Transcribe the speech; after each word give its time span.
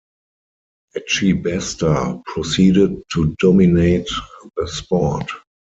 Etchebaster 0.95 2.23
proceeded 2.25 3.03
to 3.13 3.35
dominate 3.39 4.07
the 4.57 4.67
sport. 4.67 5.29